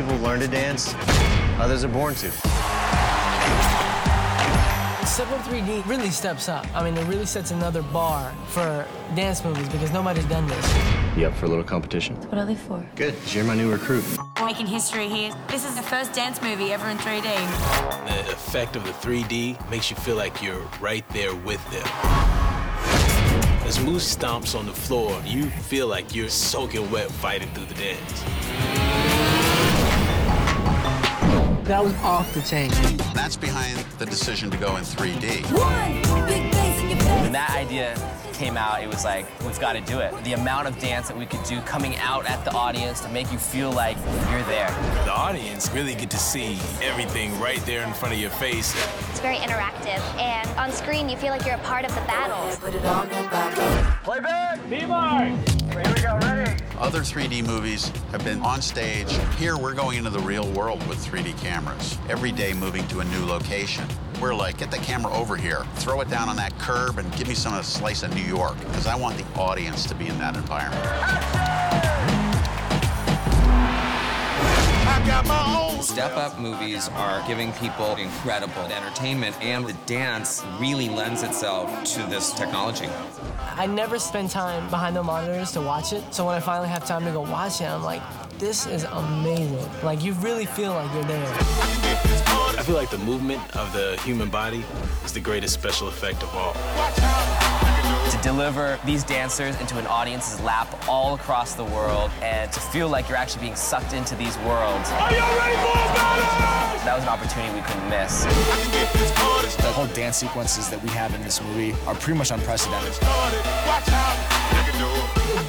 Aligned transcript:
people 0.00 0.16
learn 0.20 0.40
to 0.40 0.48
dance, 0.48 0.94
others 1.58 1.84
are 1.84 1.88
born 1.88 2.14
to. 2.14 2.30
Step 5.06 5.30
Up 5.30 5.40
3D 5.44 5.86
really 5.86 6.08
steps 6.08 6.48
up. 6.48 6.66
I 6.74 6.82
mean, 6.82 6.96
it 6.96 7.06
really 7.06 7.26
sets 7.26 7.50
another 7.50 7.82
bar 7.82 8.32
for 8.46 8.86
dance 9.14 9.44
movies 9.44 9.68
because 9.68 9.92
nobody's 9.92 10.24
done 10.24 10.46
this. 10.46 10.74
You 11.18 11.26
up 11.26 11.34
for 11.34 11.44
a 11.44 11.48
little 11.48 11.64
competition? 11.64 12.16
What 12.30 12.38
are 12.38 12.46
they 12.46 12.54
for? 12.54 12.82
Good, 12.94 13.14
you're 13.26 13.44
my 13.44 13.54
new 13.54 13.70
recruit. 13.70 14.04
Making 14.42 14.68
history 14.68 15.06
here. 15.06 15.32
This 15.48 15.68
is 15.68 15.76
the 15.76 15.82
first 15.82 16.14
dance 16.14 16.40
movie 16.40 16.72
ever 16.72 16.88
in 16.88 16.96
3D. 16.96 17.24
The 18.24 18.32
effect 18.32 18.76
of 18.76 18.84
the 18.84 18.92
3D 18.92 19.70
makes 19.70 19.90
you 19.90 19.96
feel 19.96 20.16
like 20.16 20.42
you're 20.42 20.62
right 20.80 21.06
there 21.10 21.34
with 21.34 21.62
them. 21.70 21.86
As 23.66 23.78
Moose 23.84 24.16
stomps 24.16 24.58
on 24.58 24.64
the 24.64 24.72
floor, 24.72 25.20
you 25.26 25.50
feel 25.50 25.88
like 25.88 26.14
you're 26.14 26.30
soaking 26.30 26.90
wet 26.90 27.10
fighting 27.10 27.50
through 27.50 27.66
the 27.66 27.74
dance. 27.74 29.09
That 31.70 31.84
was 31.84 31.94
off 32.02 32.34
the 32.34 32.42
chain. 32.42 32.68
That's 33.14 33.36
behind 33.36 33.78
the 34.00 34.04
decision 34.04 34.50
to 34.50 34.56
go 34.56 34.74
in 34.74 34.82
3D. 34.82 35.44
When 37.22 37.30
that 37.30 37.50
idea 37.56 37.94
came 38.32 38.56
out, 38.56 38.82
it 38.82 38.88
was 38.88 39.04
like, 39.04 39.24
we've 39.44 39.60
got 39.60 39.74
to 39.74 39.80
do 39.82 40.00
it. 40.00 40.12
The 40.24 40.32
amount 40.32 40.66
of 40.66 40.76
dance 40.80 41.06
that 41.06 41.16
we 41.16 41.26
could 41.26 41.44
do 41.44 41.60
coming 41.60 41.94
out 41.98 42.26
at 42.26 42.44
the 42.44 42.52
audience 42.54 42.98
to 43.02 43.08
make 43.10 43.30
you 43.30 43.38
feel 43.38 43.70
like 43.70 43.96
you're 44.32 44.42
there. 44.50 44.66
The 45.04 45.12
audience 45.12 45.72
really 45.72 45.94
get 45.94 46.10
to 46.10 46.18
see 46.18 46.58
everything 46.82 47.38
right 47.38 47.64
there 47.66 47.86
in 47.86 47.94
front 47.94 48.14
of 48.14 48.20
your 48.20 48.30
face. 48.30 48.74
It's 49.10 49.20
very 49.20 49.36
interactive, 49.36 50.00
and 50.18 50.50
on 50.58 50.72
screen 50.72 51.08
you 51.08 51.16
feel 51.16 51.30
like 51.30 51.46
you're 51.46 51.54
a 51.54 51.58
part 51.58 51.84
of 51.84 51.94
the 51.94 52.00
battle. 52.00 52.50
Other 56.90 57.02
3D 57.02 57.46
movies 57.46 57.86
have 58.10 58.24
been 58.24 58.40
on 58.40 58.60
stage. 58.60 59.16
Here, 59.38 59.56
we're 59.56 59.74
going 59.74 59.98
into 59.98 60.10
the 60.10 60.18
real 60.18 60.50
world 60.50 60.84
with 60.88 60.98
3D 60.98 61.40
cameras. 61.40 61.96
Every 62.08 62.32
day 62.32 62.52
moving 62.52 62.84
to 62.88 62.98
a 62.98 63.04
new 63.04 63.24
location. 63.26 63.84
We're 64.20 64.34
like, 64.34 64.58
get 64.58 64.72
the 64.72 64.78
camera 64.78 65.12
over 65.12 65.36
here, 65.36 65.62
throw 65.76 66.00
it 66.00 66.10
down 66.10 66.28
on 66.28 66.34
that 66.34 66.58
curb, 66.58 66.98
and 66.98 67.08
give 67.14 67.28
me 67.28 67.34
some 67.34 67.54
of 67.54 67.60
the 67.60 67.70
slice 67.70 68.02
of 68.02 68.12
New 68.12 68.24
York, 68.24 68.58
because 68.58 68.88
I 68.88 68.96
want 68.96 69.16
the 69.16 69.40
audience 69.40 69.86
to 69.86 69.94
be 69.94 70.08
in 70.08 70.18
that 70.18 70.34
environment. 70.34 70.82
Step 75.82 76.16
Up 76.16 76.38
movies 76.38 76.88
are 76.90 77.26
giving 77.26 77.52
people 77.54 77.96
incredible 77.96 78.62
entertainment, 78.62 79.34
and 79.42 79.66
the 79.66 79.72
dance 79.86 80.44
really 80.58 80.88
lends 80.88 81.22
itself 81.22 81.84
to 81.84 82.02
this 82.04 82.32
technology. 82.32 82.88
I 83.38 83.66
never 83.66 83.98
spend 83.98 84.30
time 84.30 84.68
behind 84.70 84.94
the 84.96 85.02
monitors 85.02 85.52
to 85.52 85.60
watch 85.60 85.92
it, 85.92 86.02
so 86.14 86.24
when 86.26 86.34
I 86.34 86.40
finally 86.40 86.68
have 86.68 86.86
time 86.86 87.04
to 87.04 87.10
go 87.10 87.22
watch 87.22 87.60
it, 87.60 87.64
I'm 87.64 87.82
like, 87.82 88.02
this 88.38 88.66
is 88.66 88.84
amazing. 88.84 89.68
Like, 89.82 90.02
you 90.02 90.12
really 90.14 90.46
feel 90.46 90.72
like 90.72 90.92
you're 90.94 91.04
there. 91.04 91.26
I 92.58 92.62
feel 92.64 92.76
like 92.76 92.90
the 92.90 92.98
movement 92.98 93.40
of 93.56 93.72
the 93.72 94.00
human 94.04 94.30
body 94.30 94.64
is 95.04 95.12
the 95.12 95.20
greatest 95.20 95.54
special 95.54 95.88
effect 95.88 96.22
of 96.22 96.34
all. 96.34 97.69
To 98.20 98.28
deliver 98.28 98.78
these 98.84 99.02
dancers 99.02 99.58
into 99.60 99.78
an 99.78 99.86
audience's 99.86 100.40
lap 100.42 100.68
all 100.86 101.14
across 101.14 101.54
the 101.54 101.64
world 101.64 102.10
and 102.20 102.52
to 102.52 102.60
feel 102.60 102.86
like 102.88 103.08
you're 103.08 103.16
actually 103.16 103.40
being 103.40 103.56
sucked 103.56 103.94
into 103.94 104.14
these 104.14 104.36
worlds. 104.40 104.90
Are 104.90 105.10
you 105.10 105.20
ready 105.38 105.56
for 105.56 105.72
That 106.84 106.92
was 106.96 107.02
an 107.02 107.08
opportunity 107.08 107.54
we 107.54 107.62
couldn't 107.62 107.88
miss. 107.88 108.24
The 109.56 109.72
whole 109.72 109.86
dance 109.88 110.18
sequences 110.18 110.68
that 110.68 110.82
we 110.82 110.90
have 110.90 111.14
in 111.14 111.22
this 111.22 111.40
movie 111.40 111.72
are 111.86 111.94
pretty 111.94 112.18
much 112.18 112.30
unprecedented. 112.30 112.88
It's 112.90 112.98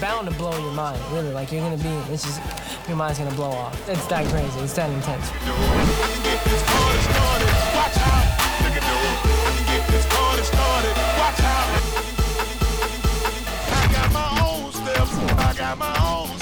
bound 0.00 0.28
to 0.28 0.34
blow 0.36 0.56
your 0.56 0.72
mind, 0.72 1.00
really. 1.10 1.32
Like, 1.32 1.50
you're 1.50 1.62
gonna 1.62 1.76
be, 1.76 1.88
it's 2.12 2.22
just, 2.22 2.40
your 2.86 2.96
mind's 2.96 3.18
gonna 3.18 3.34
blow 3.34 3.50
off. 3.50 3.88
It's 3.88 4.06
that 4.06 4.24
crazy, 4.26 4.60
it's 4.60 4.74
that 4.74 4.90
intense. 4.90 6.69
Got 15.70 15.78
my 15.78 15.96
own 16.04 16.39